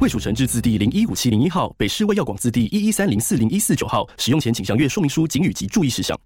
[0.00, 4.08] 卫蜀成字字第零一五七零一号，北市卫药广字第一一三零四零一四九号。
[4.16, 6.16] 使用前请详阅说明书、警语及注意事项。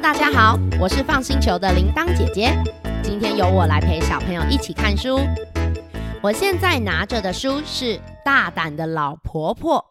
[0.00, 2.56] 大家好，我是放星球的铃铛姐姐。
[3.02, 5.20] 今天由我来陪小朋友一起看书。
[6.22, 9.84] 我现在拿着的书是《大胆的老婆婆》，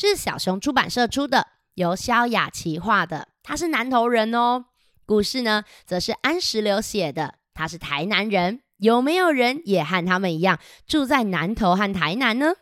[0.00, 3.26] 是小熊出版社出的，由萧雅琪画的。
[3.42, 4.66] 他是南投人哦。
[5.08, 7.36] 故事呢，则是安石榴写的。
[7.54, 8.60] 他是台南人。
[8.76, 12.52] 有没有人也和他们一样住在南投和台南呢？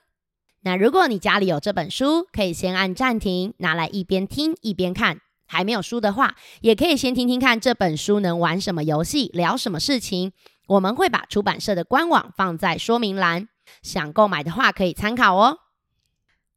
[0.60, 5.20] 那如果你家里有这本书，可以先按暂停，拿来一边听一边看。
[5.48, 10.32] 还没有书的话，也可以先听听看这本书能玩什么游戏，聊什么事情。
[10.68, 13.48] 我们会把出版社的官网放在说明栏，
[13.82, 15.58] 想购买的话可以参考哦。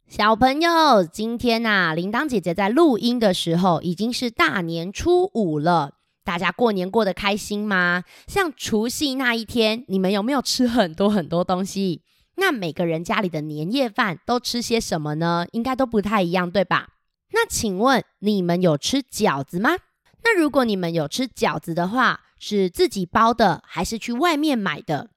[0.10, 5.92] 小朋友，今天呐，铃铛姐姐在录音的时候已经是大年初五了，
[6.24, 8.04] 大家过年过得开心吗？
[8.26, 12.02] 像除夕那一天，你们有没有吃很多很多东西？
[12.38, 15.46] 那每个人家里的年夜饭都吃些什么呢？
[15.52, 16.88] 应该都不太一样，对吧？
[17.32, 19.78] 那请问你们有吃饺子吗？
[20.24, 25.12] 那如果你们有吃饺子的话，是自己包的还是去外面买的？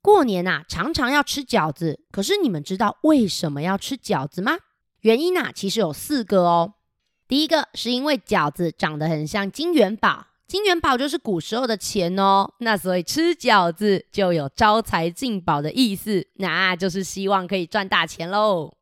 [0.00, 4.58] 过年呐，常常要吃饺子，可是你们知道为什么要吃饺子吗？
[5.00, 6.74] 原因呐，其实有四个哦。
[7.26, 12.50] 第一个是因为饺子长得很像金元宝，金元宝就是古时候的钱哦。
[12.60, 18.74] 那所以吃饺子就有招财进宝的意思，那就是希望可以赚大钱喽。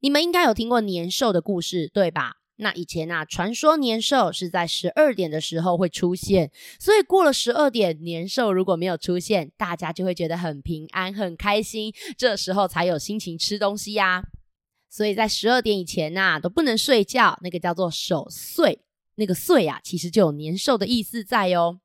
[0.00, 2.34] 你们应该有听过年兽的故事，对吧？
[2.62, 14.22] 那以前啊，传说年兽是在十二点的时候会出现，所以过了十二点，年兽如果没有出现，大家就会觉得很平安、很开心，这时候才有心情吃东西呀。
[14.88, 18.80] 所以在十二点以前呐，都不能睡觉，那个叫做守岁。
[19.16, 21.80] 那个岁啊，其实就有年兽的意思在哦。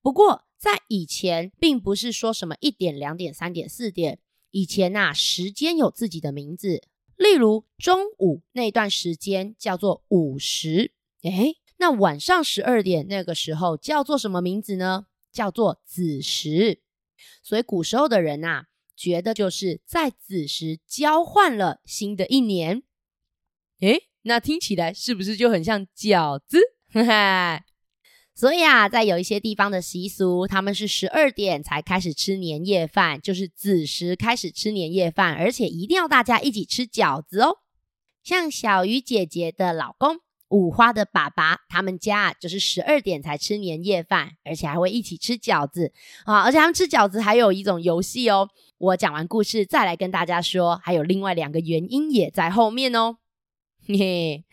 [0.00, 4.20] 不过在以前，并不是说什么一点、两点、三点、四点，
[4.52, 6.82] 以前呐，时间有自己的名字。
[7.22, 15.06] 例如中午那段时间叫做午时，诶，那晚上十二点那个时候叫做什么名字呢？
[15.32, 16.80] 叫做子时。
[17.42, 18.64] 所以古时候的人呐，
[18.96, 22.82] 觉得就是在子时交换了新的一年。
[23.80, 26.58] 诶，那听起来是不是就很像饺子？
[26.92, 27.64] 哈哈。
[28.34, 37.58] 所以啊，在有一些地方的习俗，他们是十二点才开始吃年夜饭，就是子时开始吃年夜饭，而且一定要大家一起吃饺子哦。
[38.24, 40.16] 像小鱼姐姐的老公
[40.48, 45.92] 五花的爸爸，他们家就是十二点才吃年夜饭，而且还会一起吃饺子
[46.24, 46.42] 啊！
[46.42, 48.48] 而且他们吃饺子还有一种游戏哦。
[48.78, 53.16] 我讲完故事再来跟大家说，还有另外两个原因也在后面哦。
[53.86, 54.44] 嘿 嘿，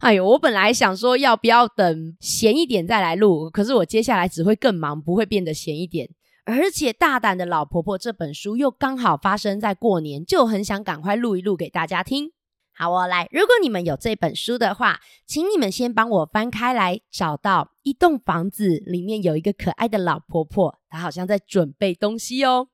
[0.00, 6.08] 哎呦，我本来想说要不要等闲一点再来录，可是我接下来只会更忙，不会变得闲一点。
[6.44, 12.32] 而且大胆的老婆婆这本书又刚好发生在过年，就很想赶快录一录给大家听。
[12.72, 13.28] 好，我来。
[13.30, 22.68] 如果你们有这本书的话，请你们先帮我翻开来，找到一栋房子里面有一个可爱的老婆婆，她好像在准备东西哦。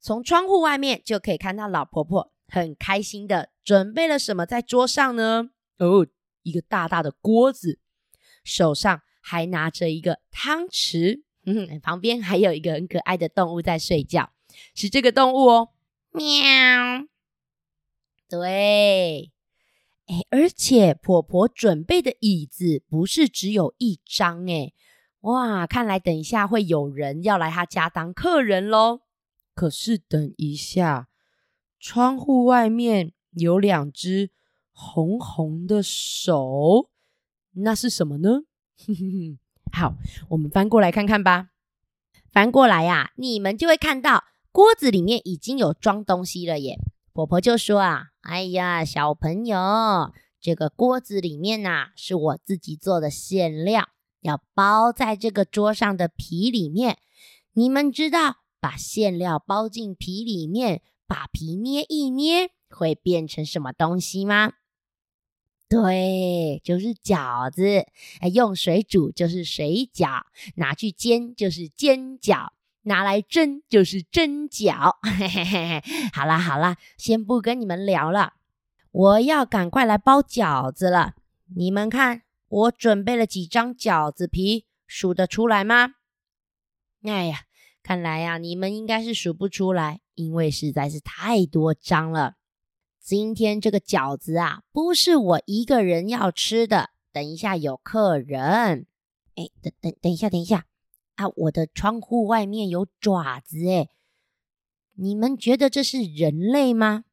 [0.00, 2.32] 从窗户外面就可以看到老婆婆。
[2.52, 5.48] 很开心的准备了什么在桌上呢？
[5.78, 6.06] 哦，
[6.42, 7.78] 一个大大的锅子，
[8.44, 11.22] 手上还拿着一个汤匙，
[11.82, 14.32] 旁边还有一个很可爱的动物在睡觉，
[14.74, 15.70] 是这个动物哦，
[16.10, 16.26] 喵。
[18.28, 19.32] 对，
[20.06, 24.74] 哎，而且婆婆准备的椅子不是只有一张，哎，
[25.20, 29.00] 哇，看来等一下会有人要来她家当客人喽。
[29.54, 31.08] 可是等一下。
[31.82, 34.30] 窗户外面有两只
[34.70, 36.88] 红红的手，
[37.54, 38.42] 那是什么呢？
[39.72, 39.96] 好，
[40.30, 41.48] 我们翻过来看看吧。
[42.30, 46.78] 翻过来呀，你们就会看到锅子里面已经有装东西了耶。
[47.12, 53.88] 婆婆就说啊：“哎呀，小朋友，这个锅子里面呐，是我自己做的馅料，
[54.20, 56.98] 要包在这个桌上的皮里面。
[57.54, 64.52] 你们知道把馅料包进皮里面？”把皮捏一捏，会变成什么东西吗？
[65.68, 67.86] 对，就是饺子。
[68.20, 70.22] 哎，用水煮就是水饺，
[70.56, 72.50] 拿去煎就是煎饺。
[72.84, 74.96] 拿来蒸就是蒸饺。
[76.12, 78.34] 好啦好啦，先不跟你们聊了，
[78.90, 81.14] 我要赶快来包饺子了。
[81.54, 85.94] 你们看，我准备了几张饺子皮，数得出来吗？
[87.04, 87.44] 哎呀，
[87.82, 92.36] 看来呀，你们应该是数不出来，因为实在是太多张了。
[92.98, 96.90] 今天这个饺子啊，不是我一个人要吃的。
[97.12, 98.86] 等一下有客人，
[99.34, 100.64] 哎，等等等一下，等一下
[101.16, 101.28] 啊！
[101.36, 103.88] 我的窗户外面有爪子，哎，
[104.94, 107.04] 你们觉得这是人类吗？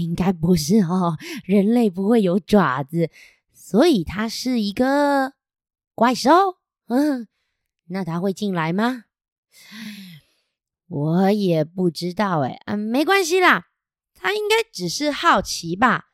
[0.00, 3.08] 应该不是哦，人类不会有爪子，
[3.52, 5.34] 所以它是一个
[5.94, 6.56] 怪兽。
[6.86, 7.28] 嗯，
[7.86, 9.04] 那它会进来吗？
[10.88, 13.66] 我也不知道，哎，嗯，没关系啦。
[14.14, 16.06] 他应该只是好奇吧？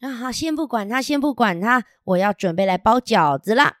[0.00, 3.78] 啊，好，先不管他，先不管他，我要准备来包饺子了。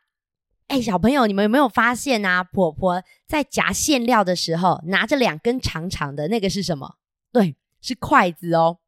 [0.66, 2.44] 哎，小朋友，你们有没有发现啊？
[2.44, 6.96] 婆婆在夹馅料的时候，拿着两根长长的，那个是什么？
[7.32, 8.78] 对，是筷子哦。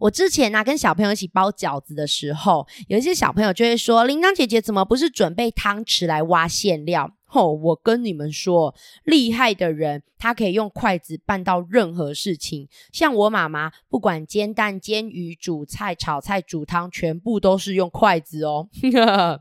[0.00, 7.54] 我之前呢，跟小朋友一起包饺子的时候，有一些小朋友就会说：“铃铛姐姐怎么不是准备汤匙来挖馅料？”吼！
[7.54, 8.74] 我跟你们说，
[9.04, 12.68] 厉害的人他可以用筷子办到任何事情。
[12.92, 18.68] 像我妈妈，不管煎蛋、煎鱼、煮菜、炒菜、煮汤，全部都是用筷子哦。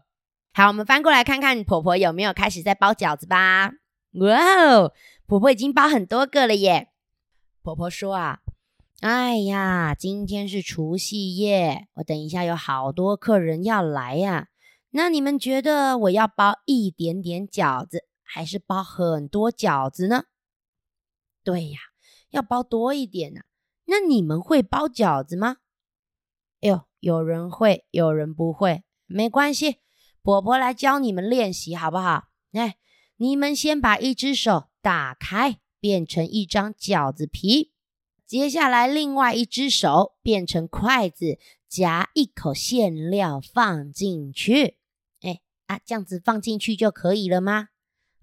[0.53, 3.71] 好，我们翻过来看看婆婆有没有开始在包饺子吧。
[4.13, 4.93] 哇哦，
[5.25, 6.89] 婆婆已经包很多个了耶。
[7.63, 8.39] 婆婆说啊，
[9.01, 14.47] 哎呀，今天是除夕夜，我等一下有好多客人要来呀。
[14.91, 20.23] 那你们觉得我要包一点点饺子，还是包很多饺子呢？
[21.43, 21.77] 对呀，
[22.31, 23.41] 要包多一点呢。
[23.85, 25.57] 那你们会包饺子吗？
[26.61, 29.77] 哎呦，有人会，有人不会，没关系，
[30.23, 32.23] 婆婆来教你们练习好不好？
[32.51, 32.77] 来，
[33.17, 37.73] 你们先把一只手打开，变成一张饺子皮，
[38.25, 41.37] 接下来另外一只手变成筷子，
[41.67, 44.78] 夹一口馅料放进去。
[45.69, 47.67] 啊，这样子放进去就可以了吗？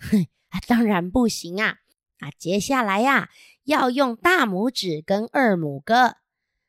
[0.00, 1.76] 哼，啊，当然不行啊！
[2.19, 3.31] 啊，接下来呀，
[3.62, 6.16] 要用大拇指跟二拇哥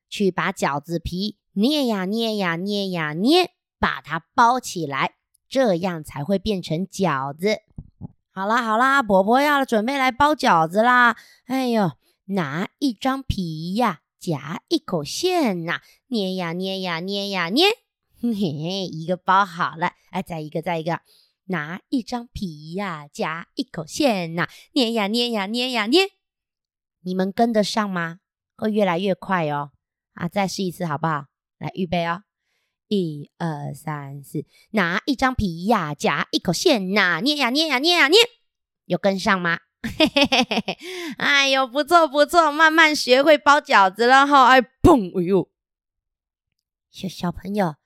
[0.07, 5.15] 去把饺子皮捏呀捏呀捏呀捏，把它包起来，
[5.49, 7.57] 这样才会变成饺子。
[8.29, 11.17] 好啦好啦，婆婆要准备来包饺子啦！
[11.47, 11.93] 哎呦，
[12.25, 17.65] 拿一张皮呀，夹一口馅呐，捏呀捏呀捏呀捏。
[18.19, 21.01] 嘿，一个包好了，哎，再一个，再一个，
[21.45, 26.09] 拿一张皮呀，夹一口馅呐，捏呀捏呀捏呀捏，
[27.01, 28.19] 你们跟得上吗？
[28.55, 29.71] 会越来越快哦。
[30.13, 31.25] 啊，再试一次好不好？
[31.59, 32.23] 来，预备哦，
[32.87, 38.17] 一二三四，拿一张皮呀，夹一口馅呐，捏呀捏呀捏呀捏，
[38.85, 39.59] 有跟上吗？
[39.83, 40.77] 嘿嘿嘿嘿嘿，
[41.17, 44.47] 哎呦，不错不错，慢慢学会包饺子了哈。
[44.47, 45.49] 哎，砰，哎呦，
[46.91, 47.76] 小小朋友。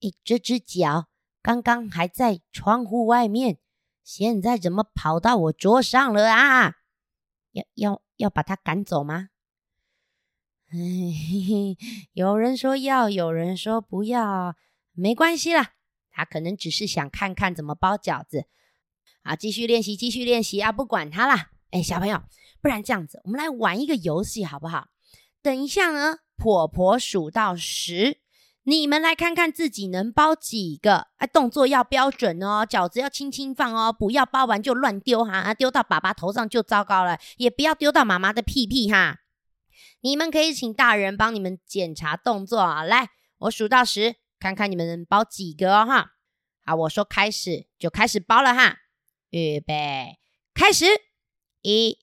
[0.00, 1.08] 诶，这只脚
[1.42, 3.58] 刚刚还在窗户外面，
[4.02, 6.76] 现在怎么跑到我桌上了啊？
[7.52, 9.28] 要要要把它赶走吗？
[10.72, 11.76] 哎，
[12.12, 14.54] 有人说要，有人说不要，
[14.92, 15.72] 没关系啦。
[16.12, 18.46] 他可能只是想看看怎么包饺子
[19.22, 19.34] 啊。
[19.34, 20.70] 继续练习，继续练习啊！
[20.70, 21.50] 不管他啦。
[21.70, 22.22] 哎，小朋友，
[22.60, 24.88] 不然这样子，我们来玩一个游戏好不好？
[25.42, 28.20] 等一下呢，婆婆数到十。
[28.64, 31.08] 你们来看看自己能包几个？
[31.16, 39.20] 哎，动作要标准哦，饺子要轻轻放哦，不要包完就乱丢哈，丢到爸爸头上就糟糕了，也不要丢到妈妈的屁屁哈。
[40.02, 42.82] 你们可以请大人帮你们检查动作啊。
[42.82, 46.12] 来，我数到十，看看你们能包几个哦哈。
[46.64, 48.76] 好，我说开始就开始包了哈，
[49.30, 50.18] 预备
[50.52, 50.84] 开始，
[51.62, 51.98] 一、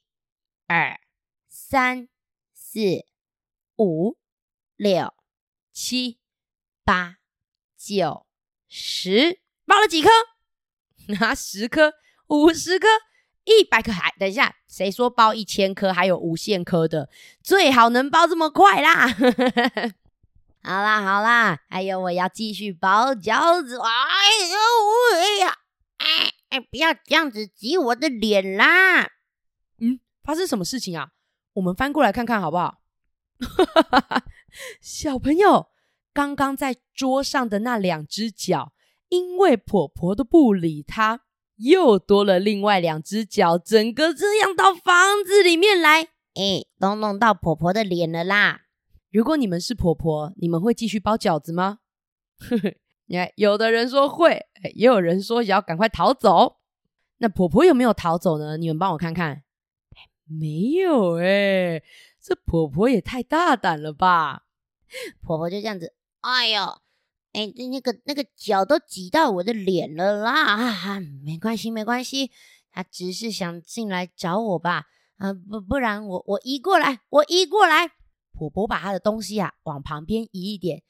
[0.65, 0.99] 二、
[1.47, 2.09] 三、
[2.53, 2.79] 四、
[3.77, 4.17] 五、
[4.75, 5.13] 六、
[5.71, 6.19] 七。
[6.87, 7.17] 八
[7.75, 8.25] 九
[8.69, 10.07] 十，包了几颗？
[11.19, 11.95] 拿十颗、
[12.27, 12.87] 五十颗、
[13.43, 13.91] 一百颗。
[13.91, 17.09] 还等一下，谁说包一千颗还有无限颗的？
[17.43, 19.05] 最好能包这么快啦！
[20.63, 23.77] 好 啦好啦，还有我要继续包饺子。
[23.79, 23.89] 哎
[24.47, 24.57] 呦
[25.13, 25.57] 哎呀！
[25.97, 29.11] 哎哎，不要这样子挤我的脸啦！
[29.79, 31.09] 嗯，发生什么事情啊？
[31.55, 32.77] 我们翻过来看看好不好？
[34.79, 35.67] 小朋友。
[36.17, 38.73] 刚刚在桌上的那两只脚，
[39.09, 41.19] 因为婆婆都不理她，
[41.57, 46.01] 又多了另外两只脚，整个这样到房子里面来，
[46.33, 48.61] 哎，都弄到婆婆的脸了啦。
[49.11, 51.81] 如果你们是婆婆，你们会继续包饺子吗？
[52.39, 52.73] 呵呵，
[53.05, 56.55] 你看，有的人说会，也有人说也要赶快逃走。
[57.19, 58.57] 那婆婆有没有逃走呢？
[58.57, 59.43] 你们帮我看看，
[60.25, 61.83] 没有哎，
[62.19, 64.45] 这婆婆也太大胆了吧！
[65.21, 65.93] 婆婆就这样子，
[66.27, 66.61] 哎呦，
[67.31, 70.57] 哎，那个那个脚都挤到我的脸了啦！
[70.57, 72.31] 哈哈没关系，没关系，
[72.69, 74.87] 他只是想进来找我吧？
[75.19, 77.91] 啊，不不然我我移过来，我移过来。
[78.33, 80.83] 婆婆把她的东西啊往旁边移一点。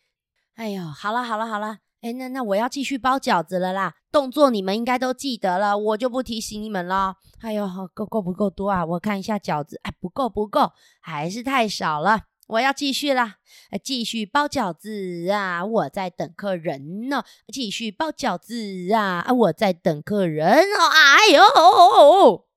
[0.56, 1.78] 哎呦，好了好了好了。
[2.02, 3.94] 哎，那那我要继续包饺子了啦！
[4.12, 7.16] 动作你们应该都记得了，我就不提醒你们了。
[7.42, 8.84] 哎呦，够够不够多啊？
[8.84, 12.22] 我看一下饺子，哎，不够不够，还是太少了。
[12.48, 13.40] 我要继续啦，
[13.84, 15.66] 继续包饺子啊！
[15.66, 19.28] 我在等客人呢，继续包饺子啊！
[19.34, 20.88] 我在等客人哦。
[20.90, 22.48] 哎呦，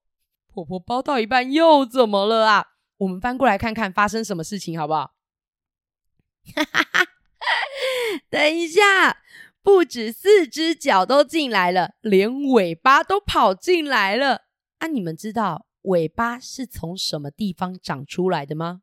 [0.46, 2.66] 婆婆包到一半又怎么了啊？
[2.98, 5.14] 我们翻过来看看发生什么事情好不好？
[6.54, 7.06] 哈哈哈。
[8.28, 9.18] 等一下，
[9.60, 14.42] 不止四只脚都进来了，连尾巴都跑进来了。
[14.78, 18.82] 啊，你们知道尾巴是从什么地方长出来的吗？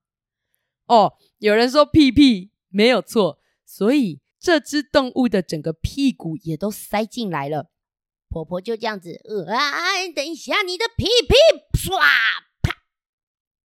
[0.88, 3.39] 哦，有人说屁屁，没有错。
[3.65, 7.70] 所以这只动物的整个屁股也都塞进来了。
[8.29, 9.79] 婆婆就这样子，呃啊，
[10.15, 11.36] 等一下，你的屁屁，
[11.74, 11.98] 唰
[12.62, 12.75] 啪！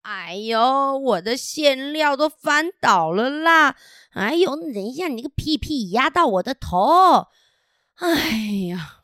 [0.01, 3.75] 哎呦，我的馅料都翻倒了啦！
[4.11, 7.27] 哎呦，等一下，你那个屁屁压到我的头！
[7.95, 9.03] 哎呀，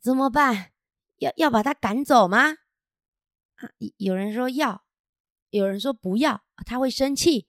[0.00, 0.72] 怎么办？
[1.18, 2.52] 要要把它赶走吗？
[3.56, 4.84] 啊，有人说要，
[5.50, 7.48] 有人说不要，他会生气。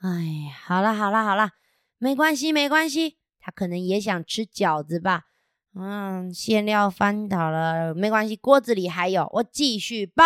[0.00, 0.08] 哎
[0.46, 1.50] 呀，好了好了好了，
[1.98, 5.24] 没关系没关系，他可能也想吃饺子吧。
[5.74, 10.24] 嗯，馅料翻倒了，没关系，锅子里还有，我继续包。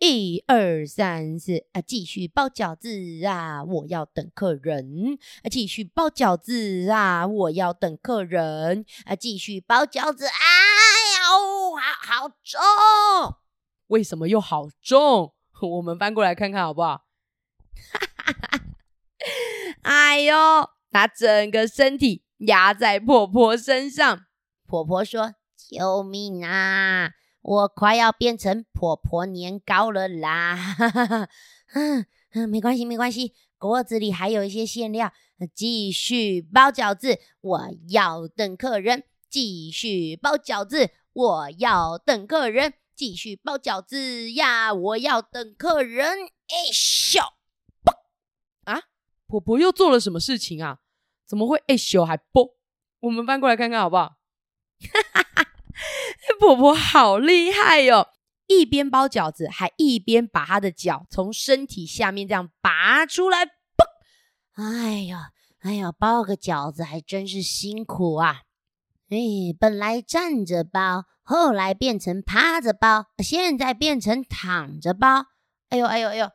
[0.00, 3.62] 一二三四啊，继续包饺子啊！
[3.62, 7.24] 我要等客人啊，继续包饺子啊！
[7.24, 10.26] 我要等客人啊，继续包饺子。
[10.26, 10.32] 哎
[11.22, 13.36] 呦，好好重！
[13.86, 15.32] 为什么又好重？
[15.62, 17.06] 我们翻过来看看好不好？
[17.92, 18.65] 哈哈哈哈
[19.86, 20.34] 哎呦，
[20.90, 24.26] 他整个身体压在婆婆身上。
[24.66, 30.56] 婆婆说：“救命啊！”我快要变成婆婆年糕了啦！
[30.56, 31.28] 哈哈
[31.74, 35.12] 嗯嗯，没关系没关系，锅子里还有一些馅料，
[35.54, 37.20] 继续包饺子。
[37.40, 40.90] 我要等客人，继续包饺子。
[41.12, 44.74] 我要等客人，继续包饺子呀！
[44.74, 46.08] 我要等客人。
[46.48, 47.35] 哎咻！
[49.26, 50.78] 婆婆又做了什么事情啊？
[51.26, 52.56] 怎么会哎咻还啵？
[53.00, 54.16] 我们翻过来看看好不好？
[54.80, 55.46] 哈哈哈。
[56.38, 58.08] 婆婆好厉害哟！
[58.46, 63.44] 一边包饺子，还一边把她的脚从身体下面这样拔出来。
[63.44, 63.50] 嘣
[64.54, 65.30] 哎呀，
[65.60, 68.42] 哎呀，包个饺子还真是辛苦啊！
[69.08, 69.18] 哎，
[69.58, 75.26] 本来站着包，后来变成趴着包，现在变成躺着包。
[75.68, 76.30] 哎呦，哎呦，哎呦，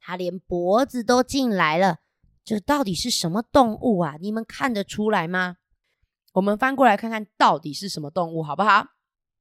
[0.00, 1.98] 他连脖子都进来了。
[2.46, 4.14] 这到底是什么动物啊？
[4.20, 5.56] 你们看得出来吗？
[6.34, 8.86] 我们翻过来看看到底是什么动物，好不好？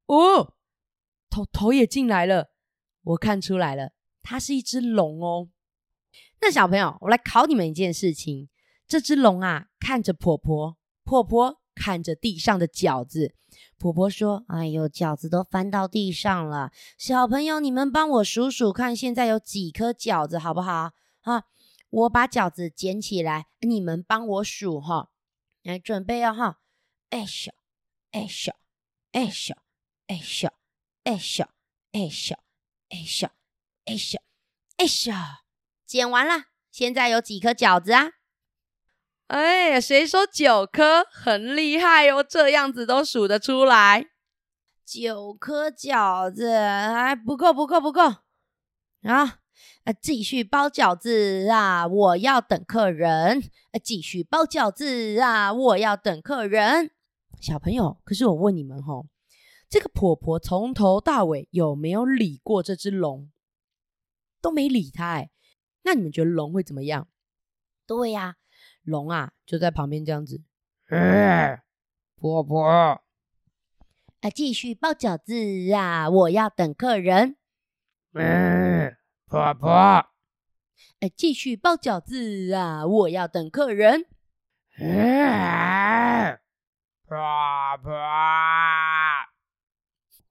[0.07, 0.55] 哦，
[1.29, 2.49] 头头也进来了，
[3.03, 3.91] 我看出来了，
[4.23, 5.49] 它是一只龙哦。
[6.41, 8.49] 那小朋友，我来考你们一件事情：
[8.87, 13.35] 这只龙啊，看着婆婆，婆婆看着地上的饺子。
[13.77, 16.71] 婆婆说：“哎呦，饺子都翻到地上了。
[16.97, 20.91] 小朋友，你们帮我数数看，现在有几颗饺子，好不好？
[21.21, 21.43] 啊，
[21.95, 25.11] 我把饺子捡起来，你们帮我数哈。
[25.63, 26.59] 来，准备哦哈。
[27.09, 27.49] 哎咻，
[28.11, 28.51] 哎咻，
[29.13, 29.55] 哎咻。”
[30.07, 30.47] 哎咻，
[31.03, 31.45] 哎咻，
[31.93, 32.35] 哎咻，
[32.89, 33.27] 哎咻，
[33.85, 34.17] 哎咻，
[34.77, 35.11] 哎咻，
[35.87, 36.45] 剪完了。
[36.69, 38.11] 现在有几颗饺子啊？
[39.27, 41.03] 哎呀，谁说九颗？
[41.09, 44.05] 很厉害哦，这样子都数得出来。
[44.85, 48.01] 九颗饺子还不够，不够，不够
[49.03, 49.39] 啊！
[49.85, 51.85] 啊，继续包饺子啊！
[51.85, 53.39] 我要等客人。
[53.71, 55.53] 啊，继续包饺子啊！
[55.53, 56.89] 我要等客人。
[57.39, 59.05] 小朋友，可是我问你们吼。
[59.69, 63.29] 这个婆婆从头到尾有没有理过这只龙？
[64.41, 65.29] 都没理它哎。
[65.83, 67.07] 那你们觉得龙会怎么样？
[67.85, 68.37] 对呀，
[68.81, 70.41] 龙啊就在旁边这样子。
[72.15, 72.63] 婆婆，
[74.21, 76.09] 啊，继续包饺子啊！
[76.09, 77.37] 我要等客人。
[79.27, 79.71] 婆婆，
[80.99, 82.85] 哎，继续包饺子啊！
[82.85, 84.05] 我要等客人。
[87.07, 87.17] 婆
[87.83, 87.91] 婆。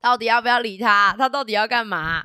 [0.00, 1.14] 到底要不要理他？
[1.18, 2.24] 他到底要干嘛？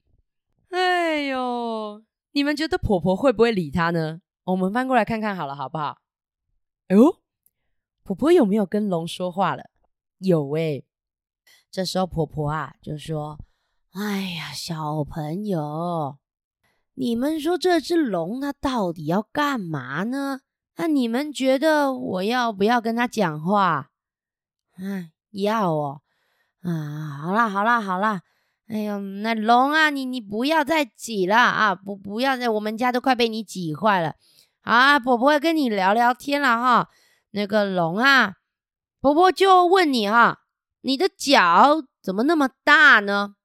[0.70, 4.20] 哎呦，你们觉得婆婆会不会理他呢？
[4.44, 5.98] 我们翻过来看看好了，好不好？
[6.88, 7.22] 哎呦，
[8.02, 9.70] 婆婆有没有跟龙说话了？
[10.18, 10.82] 有哎，
[11.70, 13.38] 这时候婆婆啊就说
[13.98, 16.18] ：“哎呀，小朋友，
[16.92, 20.40] 你们说这只龙它到底要干嘛呢？
[20.76, 23.88] 那你们觉得我要不要跟它讲话？
[24.76, 26.02] 嗯，要哦。
[26.60, 28.20] 啊，好啦，好啦，好啦。
[28.68, 31.74] 哎呦，那龙啊，你你不要再挤了啊！
[31.74, 34.14] 不，不要再，我们家都快被你挤坏了。
[34.60, 36.90] 好啊，婆婆跟你聊聊天了哈。
[37.30, 38.34] 那个龙啊，
[39.00, 40.40] 婆婆就问你哈。”
[40.84, 43.36] 你的脚怎么那么大呢？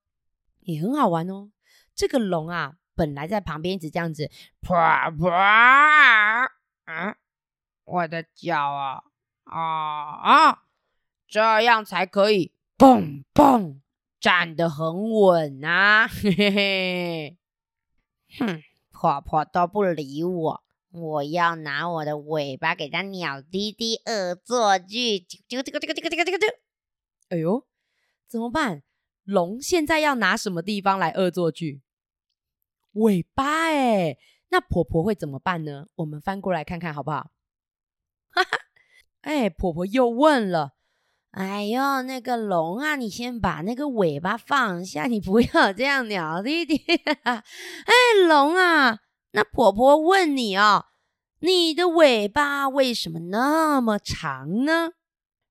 [0.62, 1.52] 也很好玩哦。
[1.94, 6.46] 这个龙啊，本来在旁边一直这样子，啪啪
[6.86, 7.18] 啊，
[7.84, 9.04] 我的脚啊
[9.44, 10.64] 啊啊，
[11.28, 13.82] 这样才可以蹦蹦
[14.20, 16.08] 站得很稳啊！
[16.08, 17.38] 嘿嘿嘿，
[18.40, 26.48] 哼，婆婆都不理我，我要拿我的尾巴给它鸟滴滴恶作剧，这个这个这个这个这个这。
[27.30, 27.66] 哎呦，
[28.28, 28.84] 怎么办？
[29.32, 31.82] 龙现在要拿什么地方来恶作剧？
[32.94, 34.18] 尾巴哎，
[34.50, 35.86] 那婆婆会怎么办呢？
[35.96, 37.32] 我们翻过来看看好不好？
[38.36, 38.58] 哈哈，
[39.22, 40.74] 哎，婆婆又问了
[41.32, 46.76] ：“哎呦，那个龙啊，你先把那个尾巴放下，你不要这样鸟弟弟。
[47.24, 47.44] 哎，
[48.28, 49.00] 龙啊，
[49.32, 50.88] 那婆婆问你哦，
[51.40, 54.92] 你的尾巴为什么那么长呢？”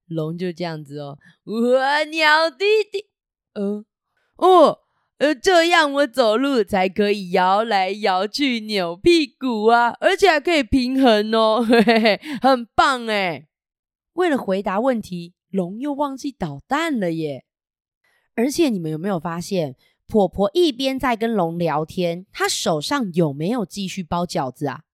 [0.08, 3.09] 龙就这样子哦，我，鸟弟弟，
[3.54, 3.84] 呃，
[4.36, 4.78] 哦，
[5.18, 13.48] 呃，这样我走路才可以摇来摇去、扭屁股啊，而且还可以平衡哦，嘿嘿嘿，很棒哎！
[14.14, 17.44] 为了回答问题，龙又忘记捣蛋了耶。
[18.34, 19.76] 而且你们有没有发现，
[20.06, 24.84] 婆婆一边在跟龙聊天，她手上有没有继续包饺子啊？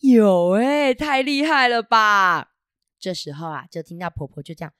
[0.00, 2.54] 有哎，太厉害了吧！
[2.98, 4.72] 这时候啊，就听到婆婆就这样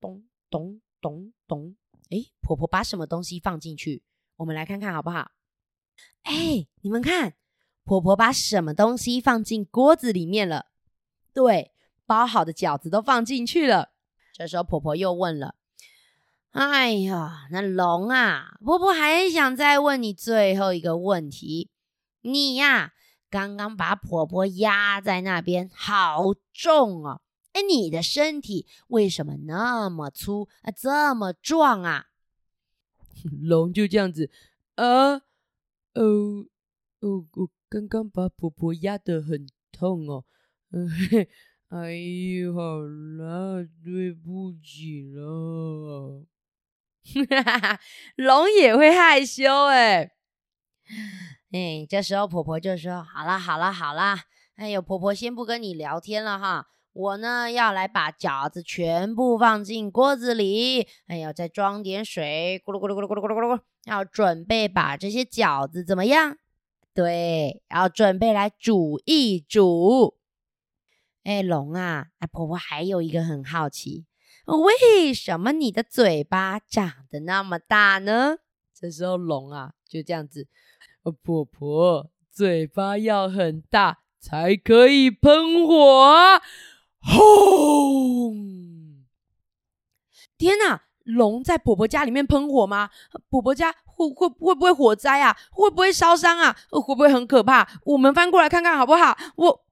[0.00, 1.76] 咚咚咚咚，
[2.10, 4.02] 哎，婆婆把什么东西放进去？
[4.36, 5.30] 我们来看看好不好？
[6.22, 7.34] 哎，你们看，
[7.84, 10.66] 婆婆把什么东西放进锅子里面了？
[11.32, 11.72] 对，
[12.06, 13.90] 包好的饺子都放进去了。
[14.32, 15.54] 这时候婆婆又问了
[16.52, 21.70] ：“哎呀，那龙啊，婆婆还想再问你最后一个问题，
[22.22, 22.92] 你呀。”
[23.30, 27.20] 刚刚把婆婆压在那边，好重哦！
[27.52, 32.06] 哎，你的身体为什么那么粗啊，这么壮啊？
[33.42, 34.30] 龙就这样子
[34.76, 36.46] 啊，哦
[37.00, 40.24] 哦，我刚刚把婆婆压得很痛哦，
[41.70, 46.24] 哎呦，好啦，对不起了。
[47.02, 47.80] 哈哈，
[48.16, 50.12] 龙也会害羞哎。
[51.52, 54.24] 哎，这时候婆婆就说：“好啦，好啦，好啦，
[54.56, 66.36] 哎呦，婆婆先不跟你聊天了哈，我呢要来把饺子全部放进锅子里，哎呦，再装点水，咕噜咕噜咕噜咕噜咕噜咕噜，要准备把这些饺子怎么样？
[66.92, 70.16] 对，要准备来煮一煮。
[71.22, 74.06] 哎，龙啊，哎，婆婆还有一个很好奇，
[74.46, 78.38] 为什么你的嘴巴长得那么大呢？
[78.74, 80.48] 这时候龙啊就这样子。”
[81.22, 86.40] 婆婆嘴巴要很大才可以喷火，
[87.02, 88.34] 轰！
[90.38, 92.90] 天哪，龙在婆婆家里面喷火吗？
[93.28, 95.36] 婆婆家会会会不会火灾啊？
[95.50, 96.56] 会不会烧伤啊？
[96.70, 97.68] 会不会很可怕？
[97.84, 99.18] 我们翻过来看看好不好？
[99.36, 99.64] 我，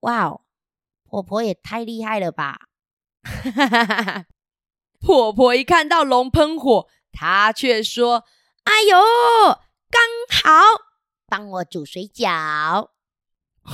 [0.00, 0.42] 哇哦，
[1.04, 2.68] 婆婆也太厉害了吧！
[5.00, 8.24] 婆婆一看到龙喷火，她却说
[8.64, 8.98] ：“哎呦！”
[9.90, 10.02] 刚
[10.42, 10.52] 好
[11.26, 12.90] 帮我煮水饺，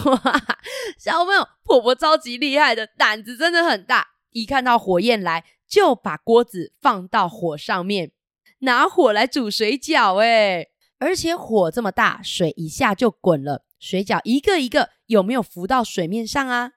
[0.05, 0.47] 哇
[0.99, 4.09] 小朋友，婆婆超级厉害的，胆子真的很大。
[4.31, 8.13] 一看到火焰来，就把锅子放到火上面，
[8.61, 10.17] 拿火来煮水饺。
[10.17, 16.73] 哎，而且火这么大，水一下就滚了，水饺一个一个有没有浮到水面上啊？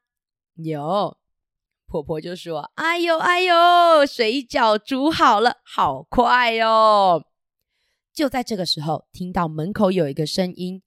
[0.55, 1.17] 有。
[1.89, 7.23] 婆婆就说：“哎呦哎呦，水饺煮好了，好快哟！”
[8.13, 10.83] 就在这个时候，听到门口有一个声音：“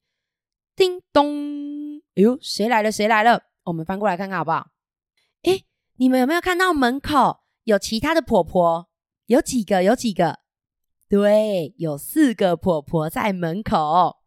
[0.77, 2.93] 叮咚！”哎呦，谁来了？
[2.93, 3.45] 谁来了？
[3.65, 4.67] 我们翻过来看看好不好？
[5.43, 5.65] 哎，
[5.97, 8.91] 你们有没有看到门口有其他的婆婆？
[9.25, 9.83] 有几个？
[9.83, 10.41] 有几个？
[11.09, 14.19] 对，有四个婆婆在门口。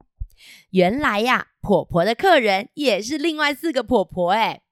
[0.71, 4.31] 原来呀，婆婆的客人也是另外四个婆婆。
[4.31, 4.63] 哎，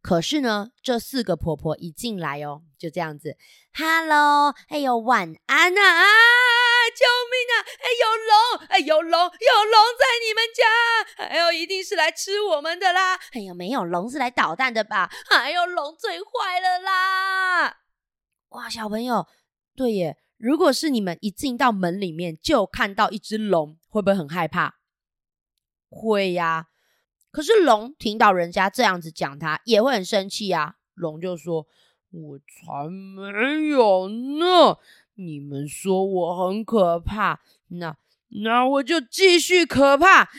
[0.00, 3.36] 可是呢，这四个婆婆一进来哦，就这样子
[3.74, 6.04] ：“Hello，哎呦，晚安啊！”
[6.90, 7.54] 救命啊！
[7.80, 8.66] 哎，有龙！
[8.68, 9.10] 哎，有龙！
[9.10, 10.62] 有龙在你们家！
[11.24, 13.18] 哎呦，一定是来吃我们的啦！
[13.32, 15.10] 哎呦，没有龙是来捣蛋的吧？
[15.30, 17.78] 哎呦，龙最坏了啦！
[18.50, 19.26] 哇，小朋友，
[19.74, 24.76] 对耶，如果是你们一进到门里面就看到一只龙，会不会很害怕？
[25.88, 26.68] 会呀。
[27.30, 30.74] 可是龙听到人家这样子讲，它也会很生气啊。
[30.94, 31.66] 龙就说
[32.12, 34.76] ：“我才没有呢！
[35.14, 37.96] 你们说我很可怕，那
[38.28, 40.30] 那我就继续可怕。”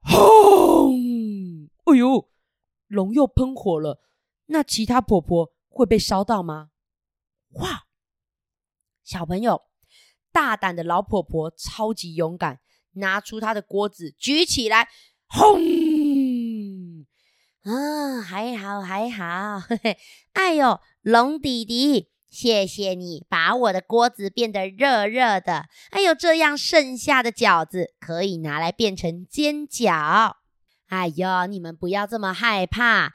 [0.00, 1.68] 轰！
[1.84, 2.30] 哎呦，
[2.88, 4.00] 龙又喷火了。
[4.46, 6.70] 那其他婆婆会被烧到吗？
[7.52, 7.84] 哇！
[9.02, 9.62] 小朋友，
[10.32, 12.60] 大胆的老婆婆超级勇敢，
[12.92, 14.88] 拿出她的锅子举起来，
[15.26, 17.06] 轰！
[17.62, 19.98] 啊，还好还好，嘿嘿。
[20.32, 25.66] 哎呦，龙弟弟，谢谢你把我的锅子变得热热的。
[25.90, 30.32] 哎呦，这样剩下的饺子可以拿来变成煎饺。
[30.88, 33.12] 哎呦，你们不要这么害怕。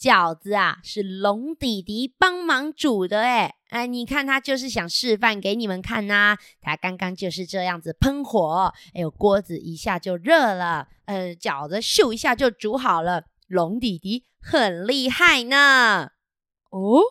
[0.00, 6.36] 饺子啊，是龙弟弟帮忙煮的，哎哎，你看他就是想示范给你们看呐。
[6.60, 13.24] 他刚刚就是这样子喷火，哎呦，锅子一下就热了，呃，饺子咻一下就煮好了。
[13.46, 16.12] 龙弟弟很厉害呢。
[16.70, 17.02] 哦，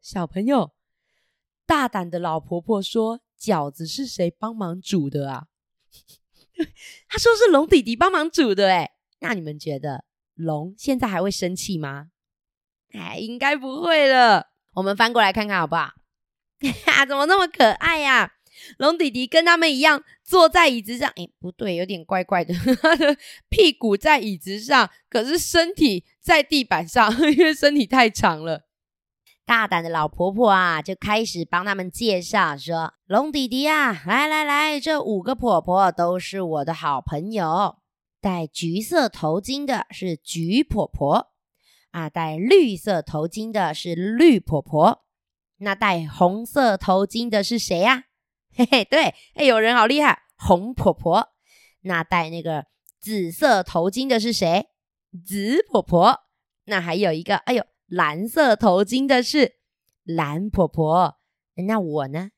[0.00, 0.70] 小朋友，
[1.68, 5.44] 大胆的老婆婆说饺子是谁帮忙煮的啊？
[7.08, 12.08] 他说是龙弟弟帮忙煮的，哎，那你们觉得龙现在还会生气吗？
[12.92, 14.46] 哎，应该不会了。
[14.72, 15.92] 我们翻过来看看好不好？
[16.86, 18.32] 哈， 怎么那么可爱呀？
[18.78, 21.08] 龙弟弟跟他们一样坐在椅子上。
[21.16, 22.42] 哎，不对，有点怪怪。
[22.42, 22.54] 的
[23.50, 28.67] 屁股在椅子上，可是身体在地板上，因为身体太长了。
[29.48, 37.78] 大胆的老婆婆啊，就开始帮他们介绍说：“龙弟弟啊，来来来，这五个婆婆都是我的好朋友。
[38.20, 41.32] 戴橘色头巾的是橘婆婆。”
[41.92, 45.06] 啊，戴绿色头巾的是绿婆婆，
[45.60, 48.04] 那戴红色头巾的是谁呀？
[48.54, 51.30] 嘿嘿，对，哎，有人好厉害，红婆婆。
[51.84, 52.66] 那戴那个
[53.00, 54.66] 紫色头巾的是谁？
[55.24, 56.20] 紫婆婆。
[56.66, 59.56] 那还有一个，哎呦，蓝色头巾的是
[60.04, 61.16] 蓝婆婆。
[61.66, 62.30] 那我呢？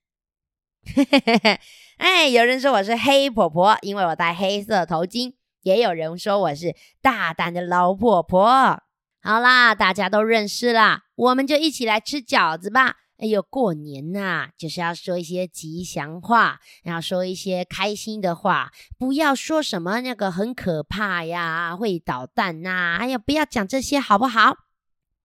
[0.83, 1.61] 嘿嘿嘿嘿，
[1.99, 5.35] 哎，有人说我是黑婆婆，因为我戴黑色头巾。
[5.63, 8.83] 也有人说我是大胆的老婆婆。
[9.21, 12.97] 好啦，大家都认识啦，我们就一起来吃饺子吧。
[13.19, 22.97] 哎呦，过年呐，就是要说一些吉祥话，要说一些开心的话，不要说什么那个很可怕呀，会捣蛋呐。
[22.99, 24.57] 哎呀，不要讲这些好不好？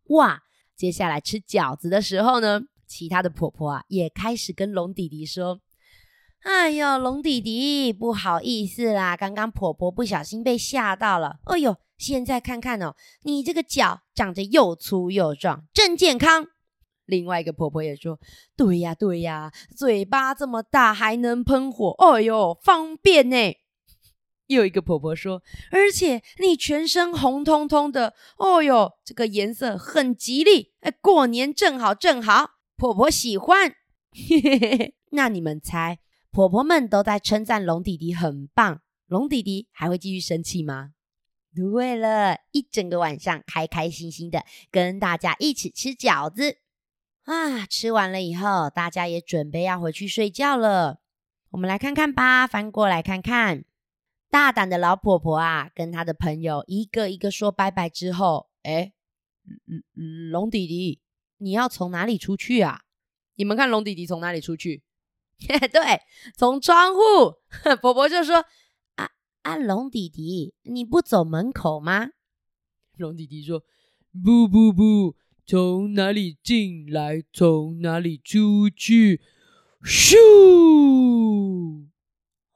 [0.09, 0.41] 哇，
[0.75, 5.59] 接下来吃饺子的时候呢，其他的婆婆啊也开始跟龙弟弟说
[6.43, 11.39] ：“哎呦，龙弟弟，不好意思啦，刚刚婆婆不小心被吓到了。
[11.45, 16.45] 哎呦。”现在看看哦，你这个脚长得又粗又壮，真健康。
[17.05, 18.19] 另外一个婆婆也说
[18.57, 23.37] ：“对呀，对呀，嘴巴这么大还能喷火，哎哟，方便呢。”
[24.47, 33.75] 又一个婆婆说：“而且你全身红彤彤的，哦哟，这个颜色很吉利，哎，过年正好正好，婆婆喜欢。
[35.11, 35.99] ”那你们猜，
[36.31, 40.91] 婆婆们都在称赞龙弟弟很棒，龙弟弟还会继续生气吗？
[41.55, 46.57] 不会了，一整个晚上开开心心的跟大家一起吃饺子
[47.23, 47.65] 啊！
[47.65, 50.99] 吃完了以后，大家也准备要回去睡觉了。
[51.51, 53.63] 我们来看看吧，翻过来看看，
[54.35, 58.91] 大胆的老婆婆啊，跟她的朋友一个一个说拜拜之后，哎，
[60.03, 60.99] 龙弟弟，
[61.37, 62.81] 你要从哪里出去啊？
[63.35, 64.83] 你们看龙弟弟从哪里出去？
[65.39, 66.01] 对，
[66.35, 66.99] 从窗户。
[67.81, 68.43] 婆婆就说。
[69.43, 72.09] 啊，龙弟弟，你不走门口吗？
[72.97, 73.63] 龙弟弟说
[74.21, 79.21] ：“不不不，从哪里进来，从哪里出去。”
[79.85, 80.17] 咻！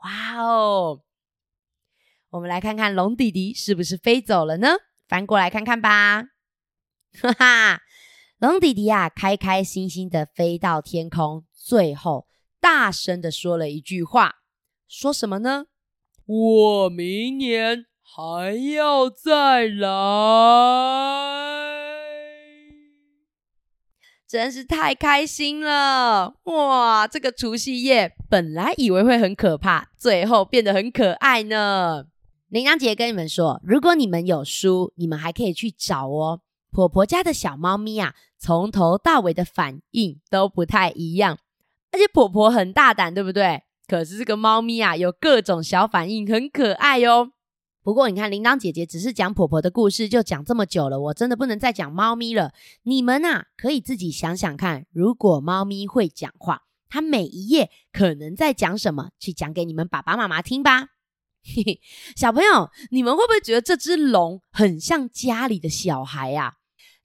[0.03, 1.03] 哇哦！
[2.31, 4.75] 我们来看看龙弟弟是不是飞走了呢？
[5.07, 6.25] 翻过来看看吧。
[7.19, 7.81] 哈哈，
[8.37, 12.27] 龙弟弟呀，开开心心的飞到天空，最后
[12.59, 14.35] 大声的说了一句话，
[14.87, 15.65] 说什么呢？
[16.27, 19.89] 我明年还要再来，
[24.27, 26.35] 真是太开心了！
[26.43, 32.05] 哇，这个除夕夜本来以为会很可怕，最后变得很可爱呢。
[32.49, 36.41] 铃铛姐跟你们说，如果你们有书，你们还可以去找哦。
[36.71, 41.37] 婆婆家的小猫咪啊，从头到尾的反应都不太一样，
[41.91, 43.61] 而且婆婆很大胆，对不对？
[43.87, 47.31] 可是这个猫咪啊，有各种小反应，很可爱哦。
[47.83, 52.51] 不过你看，铃铛姐姐只是讲婆婆的故事，就讲这么久了，我真的不能再讲猫咪了。
[52.81, 60.87] 你们呐，可以自己想想看，如果猫咪会讲话，它每一页可能在讲什么，去讲给你们爸爸妈妈听吧。
[61.43, 61.81] 嘿嘿，
[62.15, 66.55] 小朋友，你们会不会觉得这只龙很像家里的小孩呀？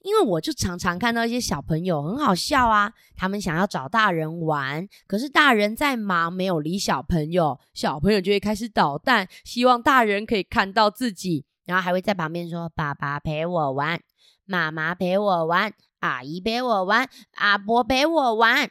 [0.00, 13.98] 因为我就常常看到一些小朋友很好笑啊，他们想要找大人玩，可是大人在忙，没有理小朋友，小朋友就会开始捣蛋，希望大人可以看到自己，然后还会在旁边说：“爸爸陪我玩，
[14.44, 18.70] 妈妈陪我玩，阿姨陪我玩，阿伯陪我玩。”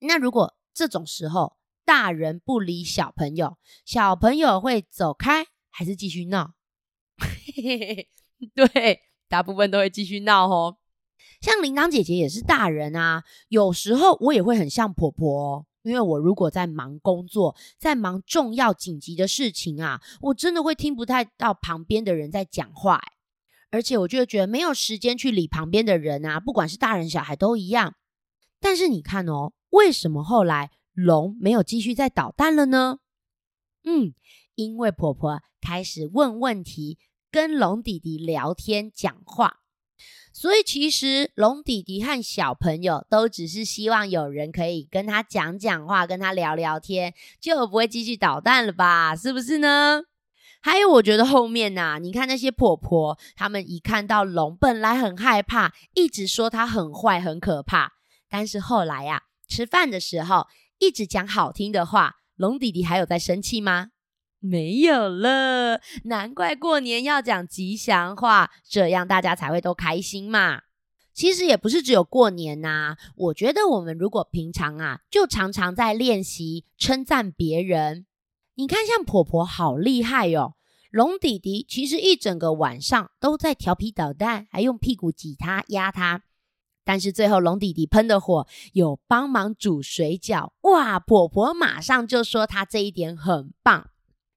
[0.00, 6.54] 那如果这种时候大人不理小朋友，小朋友会走开还是继续闹？
[8.54, 9.00] 对。
[9.28, 10.76] 大部分都会继续闹哦，
[11.40, 23.00] 像铃铛姐姐也是大人啊，有时候我也会很像婆婆，因为我如果在忙工作，在忙重要紧急的事情啊，我真的会听不太到旁边的人在讲话，
[23.70, 27.94] 而且我就觉得没有时间去理旁边的人啊，不管是大人小孩都一样。
[28.60, 32.98] 但是你看哦，为什么后来龙没有继续在捣蛋了呢？
[33.84, 34.14] 嗯，
[34.54, 36.98] 因为婆婆开始问问题。
[37.32, 39.62] 跟龙弟弟聊天讲话，
[40.34, 49.16] 所以其实龙弟弟和小朋友都只是希望有人可以跟他讲讲话，跟他聊聊天，就不会继续捣蛋了吧？
[49.16, 50.02] 是不是呢？
[50.60, 57.94] 还有，我觉得后面呐，你看那些婆婆，他们一看到龙，本来很害怕，一直说它很坏、很可怕，
[58.28, 60.48] 但是后来呀，吃饭的时候
[60.82, 63.90] 一直讲好听的话，龙弟弟还有在生气吗？
[64.40, 70.62] 没有了，难怪过年要讲吉祥话，这样大家才会都开心嘛。
[71.14, 78.06] 其实也不是只有过年呐，我觉得我们如果平常啊，就常常在练习称赞别人。
[78.56, 80.56] 你看，像婆婆好厉害哟，
[80.90, 86.22] 龙弟弟其实一整个晚上都在调皮捣蛋，还用屁股挤他、压他，
[86.84, 93.88] 但是最后龙弟弟喷的火有帮忙煮水饺，哇，婆婆马上就说他这一点很棒。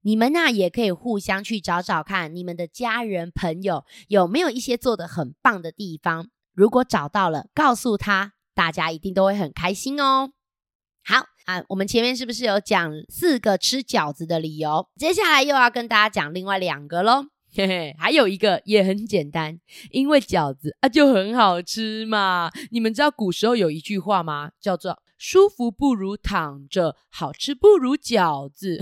[0.01, 6.27] 你们呐也可以互相去找找看，你们的家人朋友有没有一些做的很棒的地方？
[6.53, 10.29] 如果找到了，告诉他，大家一定都会很开心哦。
[11.03, 14.87] 好啊，我们前面是不是有讲四个吃饺子的理由？
[14.95, 17.25] 接下来又要跟大家讲另外两个喽。
[17.55, 19.57] 嘿嘿，还有一个也很简单，
[19.89, 22.51] 因为饺子啊就很好吃嘛。
[22.69, 24.51] 你们知道古时候有一句话吗？
[24.59, 25.01] 叫做。
[25.17, 28.77] 舒服不如躺着，好吃不如饺子，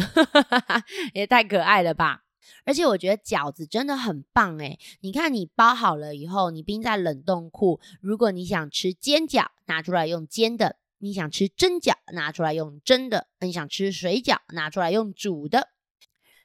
[1.14, 2.24] 也太可爱了吧！
[2.66, 7.80] 而且我觉得饺子真的很棒诶你看，你包好了以后，你冰在冷冻库。
[8.02, 15.70] 如果你想吃煎饺，拿出来用煎的；你想吃蒸饺，拿出来用蒸的；你想吃水饺，拿出来用煮的。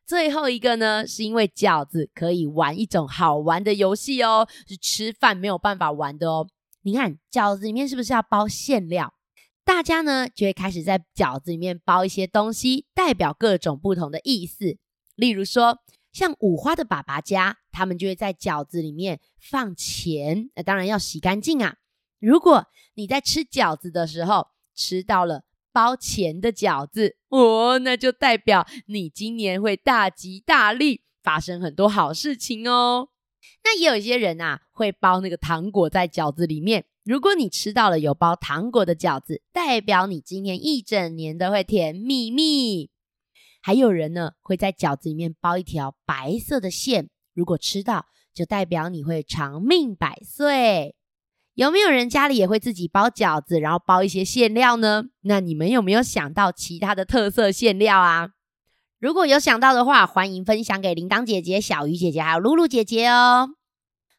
[0.09, 6.49] 最后一个呢，是因为饺子可以玩一种好玩的游戏哦，是吃饭没有办法玩的哦。
[6.81, 9.13] 你看饺子里面是不是要包馅料？
[9.67, 14.79] 大家呢就会开始在饺子里面包一些东西，代表各种不同的意思。
[15.15, 15.79] 例如说，
[16.11, 21.77] 像五花的爸爸家，他们就会在饺子里面放钱，那当然要洗干净啊。
[22.19, 33.09] 如果你在吃饺子的时候吃到了包钱的饺子，哦，那就代表你今年会大吉大利，发生很多好事情哦。
[33.65, 36.87] 那也有一些人啊，会包那个糖果在饺子里面。
[37.05, 42.91] 如果你吃到了有包糖果的饺子，代表你今年一整年都会甜蜜蜜。
[43.63, 50.95] 还有人呢，会在饺子里面包一条白色的线，如果吃到，就代表你会长命百岁。
[51.59, 55.07] 有没有人家里也会自己包饺子，然后包一些馅料呢？
[55.23, 58.29] 那你们有没有想到其他的特色馅料啊？
[59.01, 63.49] 如果有想到的话，欢迎分享给铃铛姐姐、小鱼姐姐还有露露姐姐哦。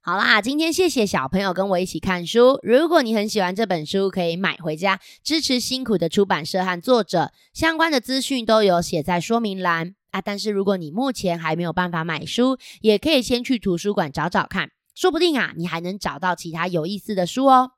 [0.01, 2.59] 好啦，今天谢谢小朋友跟我一起看书。
[2.61, 7.31] 如果你很喜欢这本书，可以买回家支持辛苦的出版社和作者。
[7.53, 10.19] 相关的资讯都有写在说明栏啊。
[10.19, 17.71] 但是如果你目前还没有办法买书，也可以先去图书馆找找看，说不定啊，你还能找到其他有意思的书哦。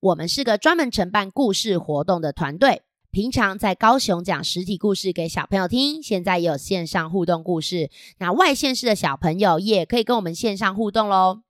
[0.00, 7.90] 我们是个专门承办故事活动的团队，平常在高雄讲实体故事给小朋友听，现在也有线上互动故事。
[8.18, 11.42] 那外县市的小朋友也可以跟我们线上互动喽。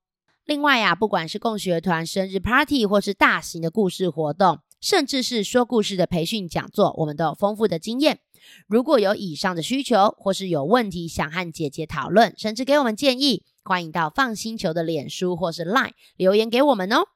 [0.44, 8.18] 另外呀，不管是共学团生日 party，或是大型的故事活动，甚至是说故事的培训讲座，我们都有丰富的经验。
[8.66, 17.09] 如果有以上的需求，或是有问题想和姐姐讨论，甚至给我们建议，欢迎到放星球的脸书或是 Line 留言给我们哦。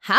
[0.00, 0.14] 好，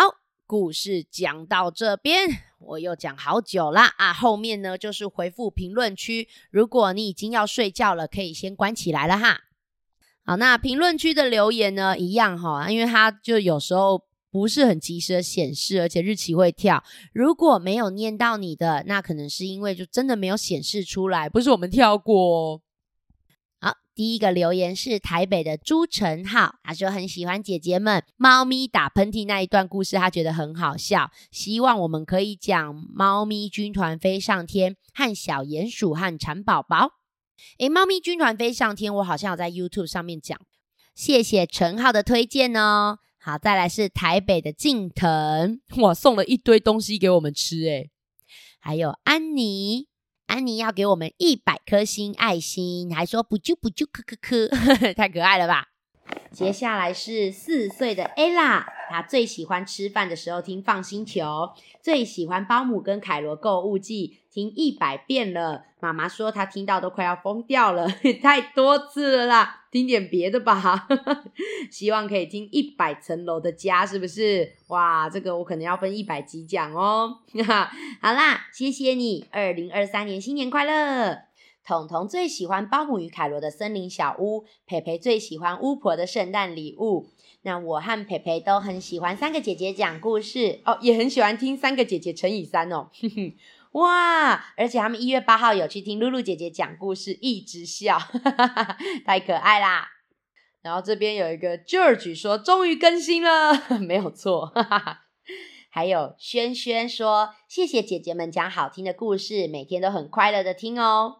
[0.47, 4.13] 故事讲到这边，我又讲好久啦啊！
[4.13, 6.29] 后面呢就是回复评论区。
[6.49, 9.41] 如果你已经要睡觉了，可以先关起来了哈。
[10.23, 16.81] 好，那评论区的留言呢，一样哈，因为它就有时候不是很及时的显示，而且日期会跳。
[17.11, 22.55] 如果没有念到你的，那可能是因为就真的没有显示出来，不是我们跳过。
[22.59, 22.68] 好，
[23.99, 36.91] 第一个留言是台北的朱晨浩，他说很喜欢姐姐们猫咪打喷嚏那一段故事，他觉得很好笑，希望我们可以讲猫咪军团飞上天和小鼹鼠和蚕宝宝。
[37.57, 40.39] 诶，猫咪军团飞上天，我好像有在 YouTube 上面讲，
[40.95, 42.99] 谢谢陈浩的推荐哦。
[43.19, 47.91] 好，再来是台北的静腾，哇，送了一堆东西给我们吃，诶，
[48.62, 49.88] 还有安妮，
[50.29, 55.69] 安妮要给我们一百颗星爱心，还说不就不就咳咳咳， 太可爱了吧。
[56.31, 61.49] 接下来是四岁的 Ella，她最喜欢吃饭的时候听放心球，
[61.81, 65.65] 最喜欢包姆跟凯罗购物记，听一百遍了。
[65.79, 67.87] 妈妈说她听到都快要疯掉了，
[68.21, 70.87] 太多次了啦，听点别的吧。
[71.71, 74.55] 希望可以听一百层楼的家，是不是？
[74.67, 77.19] 哇，这个我可能要分一百集讲哦。
[78.01, 81.23] 好啦，谢谢你，二零二三年新年快乐。
[81.65, 87.09] 彤彤最喜欢包姆与凯罗的森林小屋，培培最喜欢巫婆的圣诞礼物。
[87.43, 92.89] 那我和培培都很喜欢三个姐姐讲故事哦，也很喜欢听三个姐姐乘以三哦。
[93.73, 94.34] 哇！
[94.58, 97.99] 而且他们一月八号有去听露露姐姐讲故事，一直笑，
[99.05, 99.88] 太可爱啦。
[100.62, 104.51] 然后这边有一个 George 说，终于更新了， 没有错。
[105.69, 111.17] 还有轩轩说，谢谢姐姐们讲好听的故事，每天都很快乐的听哦。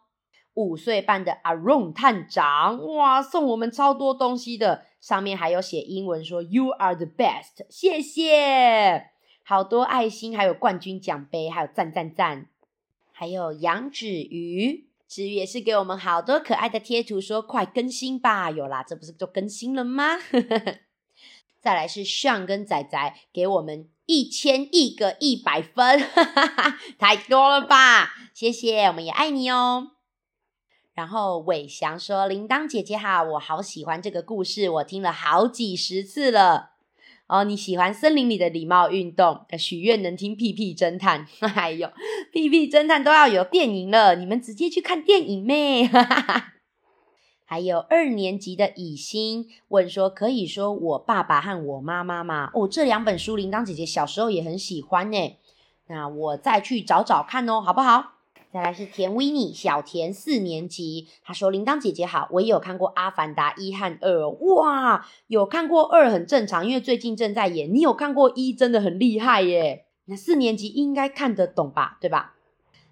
[0.56, 9.12] 五岁半的 Aron 探长，哇，送我们超多东西的，上面还有写英文说 “You are the best”，谢谢，
[9.50, 12.46] 好多爱心，还有冠军奖杯，还有赞赞赞，
[13.12, 20.20] 还有杨子瑜，子瑜也是给我们好多可爱的贴图，说快更新吧，有啦，这不是就更新了吗？
[21.60, 29.94] 再来是尚跟仔仔给我们一千亿个一百分，哈 哈太多了吧，谢谢，我们也爱你哦。
[30.94, 36.74] 然后伟翔说：“铃铛姐姐好，我好喜欢这个故事，我听了好几十次了。
[37.30, 39.46] 哦，你喜欢森林里的礼貌运动？
[39.56, 41.88] 许愿能听屁屁侦探， 哎呦，
[42.34, 45.88] 屁屁侦探都要有电影了，你们直接去看电影咩？
[47.46, 52.50] 还有二年级的以欣问说：可以说我爸爸和我妈妈吗？
[52.56, 55.38] 哦，这两本书铃铛姐姐小时候也很喜欢呢。
[55.88, 58.13] 那我再去找找看哦，好不好？”
[58.52, 67.72] 再来是田维尼，小田四年级，他说：“铃铛姐姐好，我也有看过《阿凡达》一和二，哇，有看过二很正常，因为最近正在演。
[67.72, 69.86] 你有看过一，真的很厉害耶。
[70.06, 72.00] 那四年级应该看得懂吧？
[72.02, 72.34] 对吧？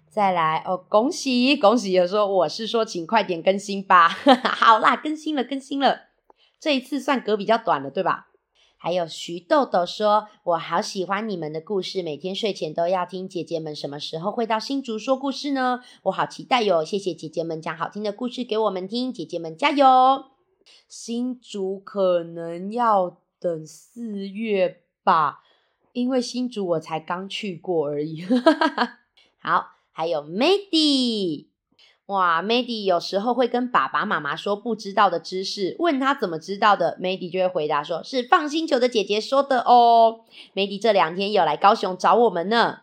[0.08, 1.90] 再来哦，恭喜恭喜！
[1.90, 4.08] 有说我是说，请快点更新吧。
[4.54, 6.02] 好啦，更新了，更新了，
[6.60, 8.27] 这一次算隔比较短了，对吧？”
[8.80, 13.28] 还有徐豆豆说：“我好喜欢你们的故事，每天睡前都要听。
[13.28, 15.80] 姐姐们什么时候会到新竹说故事呢？
[16.04, 16.84] 我好期待哟！
[16.84, 19.86] 谢谢姐姐们讲好听的故事给我们听，姐姐们加油！
[20.88, 25.40] 新竹可能要等四月吧，
[25.92, 28.24] 因为新竹我才刚去过而已。
[29.42, 31.47] 好，还有 Mady。”
[32.08, 40.20] 哇，Mady 有时候会跟爸爸妈妈说不知道的知识，问他怎么知道的，Mady 就会回答说是放星球的姐姐说的哦。
[40.54, 42.80] Mady 这两天有来高雄找我们呢。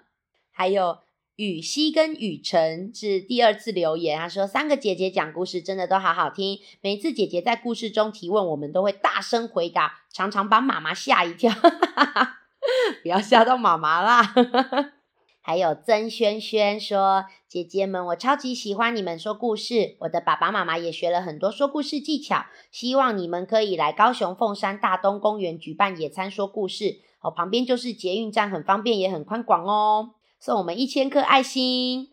[0.52, 1.00] 还有
[1.38, 11.52] 雨熙跟雨辰是第二次留言，他说三个姐姐讲故事真的都好好听，每次姐姐在故事中提问，我们都会大声回答，常常把妈妈吓一跳，
[13.02, 14.92] 不要吓到妈妈啦。
[15.48, 30.16] 还有曾轩轩说：“姐姐们，我超级喜欢你们说故事，我的爸爸妈妈也学了很多说故事技巧，希望你们可以来高雄凤山大东公园举办野餐说故事哦，旁边就是捷运站，很方便也很宽广哦。
[30.40, 32.10] 送我们一千颗爱心，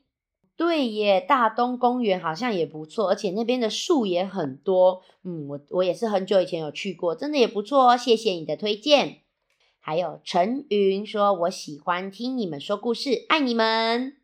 [0.54, 5.00] 对耶，大东公园好像也不错，而且那边的树也很多。
[5.24, 7.96] 嗯，我我也是很久以前有去过，真的也不错哦。
[7.96, 9.20] 谢谢你的推荐。”
[9.84, 14.16] 还有陈云说：“我喜欢听你们说故事，爱你们。”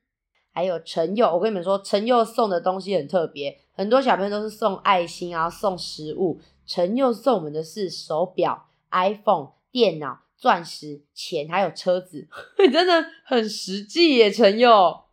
[0.55, 6.41] 还有陈佑，我跟你们说，陈佑送的东西很特别，很多小朋友都是送爱心啊，送食物。
[6.65, 12.29] 陈佑送我们的是手表、iPhone、电脑、钻石、钱，还有车子，
[12.73, 15.08] 真的很实际耶，陈佑。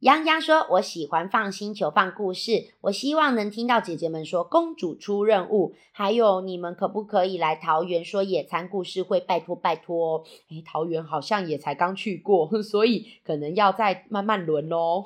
[0.00, 9.18] 泱泱说：“我喜欢放星球放故事，我希望能听到姐姐们说公主出任务，还有你们可不可以来桃园说野餐故事会？
[9.18, 10.24] 拜托拜托！
[10.50, 15.04] 诶桃园好像也才刚去过， 所以可能要再慢慢轮哦。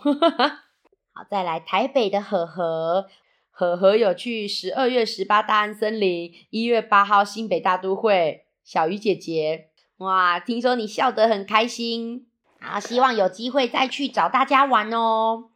[1.15, 3.07] 好，再来台北的呵呵，
[3.51, 8.45] 和和有去十二月十八大安森林，一月八号新北大都会。
[8.63, 12.27] 小鱼姐姐，哇，听说你笑得很开心
[12.63, 15.51] 啊，希望有机会再去找大家玩哦。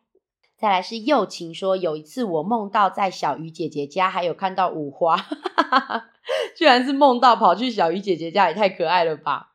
[0.59, 5.17] 再来是幼晴说，有一次我梦到在小鱼姐姐家，还有看到五花，
[6.57, 9.53] 居然是梦到跑去小鱼姐姐家，也太可爱了吧。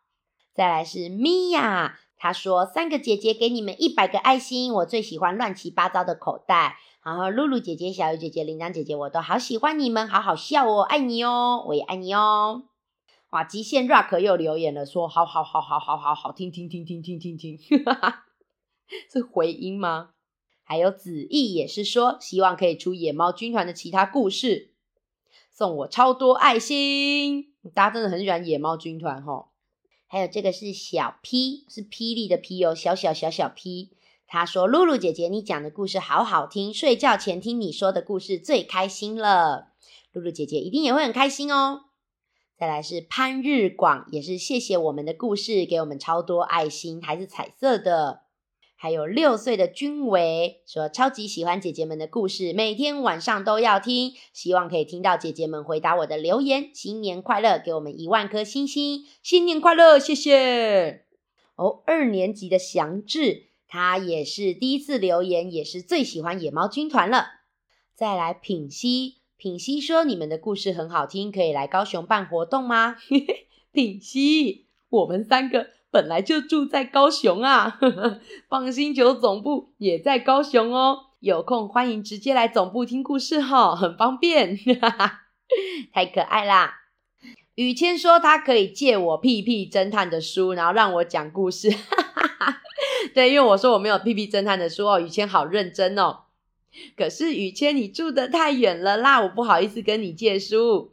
[0.53, 6.77] 再来是米娅，她说三个姐姐给你们一百个爱心，我最喜欢乱七八糟的口袋。
[7.03, 12.61] 然后露露姐姐、小鱼姐姐、铃铛姐姐，我都好喜欢你们，好好笑哦，爱你哦，我也爱你哦。
[13.31, 17.57] 哇，极限 rock 又留言了，说好好好好好好好听听听听听听听，
[19.11, 20.11] 是回音吗？
[20.63, 24.73] 还有子毅也是说，希望可以出野猫军团的其他故事，
[25.49, 27.53] 送我超多爱心。
[27.73, 29.47] 大家真的很喜欢野猫军团哦。
[30.07, 33.91] 还有这个是小 P，是霹雳的 P 哦，小小小小 P。
[34.27, 39.69] 他说：“露露姐姐，你讲的故事好好听，睡觉前听你说的故事最开心了。
[40.11, 41.85] 露露姐姐一定也会很开心哦。”
[42.61, 48.21] 再来是潘日广，也是谢谢我们的故事，给我们超多爱心，还是彩色的。
[48.75, 56.69] 还有六岁的君维说：“超级喜欢姐姐们的故事，每天晚上都要听，希望可以听到姐姐们回答我的留言。
[56.71, 61.05] 新年快乐，给我们一万颗星星，新年快乐，谢谢。”
[61.57, 63.47] 哦，二年级的祥志。
[63.67, 67.25] 他也是第一次留言，也是最喜欢野猫军团了。
[67.95, 72.97] 再来品溪，品溪说你们的故事很好听，可以来高雄办活动吗？
[73.73, 77.79] 品溪，我们三个本来就住在高雄啊，
[78.47, 84.55] 放心球总部也在高雄哦，有空欢迎直接来总部听故事哈，很方便，
[85.91, 86.75] 太可爱啦。
[87.55, 91.71] 雨谦说他可以借我屁屁侦探的书，然后让我讲故事。
[91.71, 92.61] 哈哈
[93.15, 96.25] 对，因为我说我没有屁屁侦探的书哦，雨谦好认真哦。
[96.95, 100.91] 可是雨谦你住的太远了啦，我不好意思跟你借书。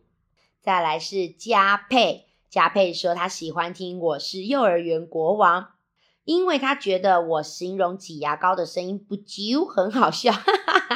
[0.61, 5.63] 再来是嘉佩，嘉佩说他喜欢听《我是幼儿园国王》，
[6.25, 10.33] 因为他觉得我形容挤牙膏的声音不啾很好笑。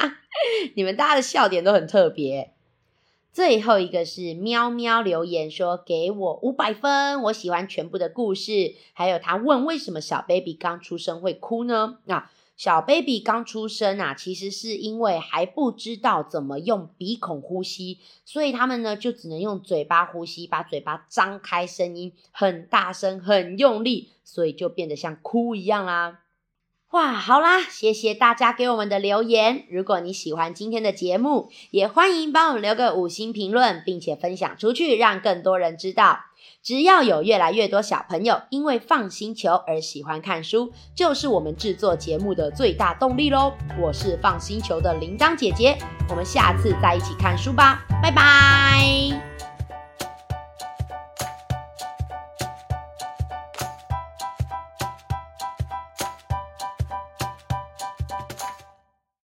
[0.74, 2.54] 你们大家的笑点都很特别。
[3.32, 8.74] 最后一个是喵喵留言说给我五百分，我喜欢全部的故事。
[8.92, 11.98] 还有他问为什么小 baby 刚出生会哭呢？
[12.08, 12.30] 啊
[12.62, 26.20] 小 baby 刚出生啊，其实是因为还不知道怎么用鼻孔呼吸，所以他们呢就只能用嘴巴呼吸，把嘴巴张开，声音很大声、很用力，所以就变得像哭一样啦。
[26.92, 29.66] 哇，好啦，谢谢大家给我们的留言。
[29.68, 36.26] 如果你喜欢今天的节目，也欢迎帮我们留个五星评论，并且分享出去，让更多人知道。
[36.62, 43.52] 只要有越来越多小朋友因为放星球而喜欢看书，就是我们制作节目的最大动力喽。
[43.80, 45.76] 我是放星球的铃铛姐姐，
[46.08, 49.31] 我们下次再一起看书吧，拜拜。